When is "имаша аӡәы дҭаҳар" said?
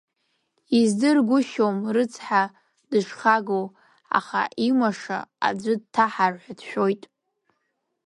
4.67-6.33